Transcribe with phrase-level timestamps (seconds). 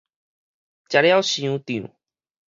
[0.89, 1.91] 食了傷脹